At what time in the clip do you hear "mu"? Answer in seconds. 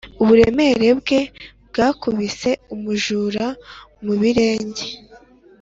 4.03-4.13